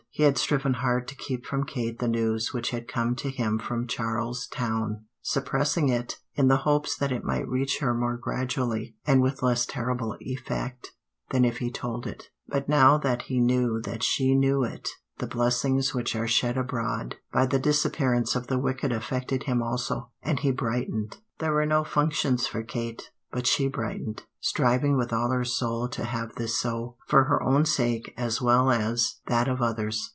He 0.13 0.23
had 0.23 0.37
striven 0.37 0.73
hard 0.73 1.07
to 1.07 1.15
keep 1.15 1.45
from 1.45 1.63
Kate 1.63 1.97
the 1.99 2.07
news 2.07 2.53
which 2.53 2.71
had 2.71 2.85
come 2.87 3.15
to 3.15 3.29
him 3.29 3.57
from 3.57 3.87
Charles 3.87 4.45
Town, 4.45 5.05
suppressing 5.21 5.87
it 5.87 6.17
in 6.35 6.49
the 6.49 6.57
hopes 6.57 6.97
that 6.97 7.13
it 7.13 7.23
might 7.23 7.47
reach 7.47 7.79
her 7.79 7.93
more 7.93 8.17
gradually 8.17 8.97
and 9.07 9.21
with 9.21 9.41
less 9.41 9.65
terrible 9.65 10.17
effect 10.19 10.91
than 11.31 11.45
if 11.45 11.57
he 11.59 11.71
told 11.71 12.05
it, 12.05 12.25
but 12.45 12.67
now 12.67 12.97
that 12.97 13.23
he 13.23 13.39
knew 13.39 13.79
that 13.83 14.03
she 14.03 14.35
knew 14.35 14.63
it 14.65 14.89
the 15.19 15.25
blessings 15.27 15.93
which 15.95 16.13
are 16.13 16.27
shed 16.27 16.57
abroad 16.57 17.15
by 17.31 17.45
the 17.45 17.57
disappearance 17.57 18.35
of 18.35 18.47
the 18.47 18.59
wicked 18.59 18.91
affected 18.91 19.43
him 19.43 19.63
also, 19.63 20.11
and 20.21 20.41
he 20.41 20.51
brightened. 20.51 21.17
There 21.39 21.53
were 21.53 21.65
no 21.65 21.85
functions 21.85 22.45
for 22.45 22.63
Kate, 22.63 23.11
but 23.31 23.47
she 23.47 23.69
brightened, 23.69 24.21
striving 24.41 24.97
with 24.97 25.13
all 25.13 25.29
her 25.31 25.45
soul 25.45 25.87
to 25.87 26.03
have 26.03 26.35
this 26.35 26.59
so, 26.59 26.97
for 27.07 27.25
her 27.25 27.41
own 27.43 27.63
sake 27.63 28.13
as 28.17 28.41
well 28.41 28.69
as 28.69 29.21
that 29.27 29.47
of 29.47 29.61
others. 29.61 30.09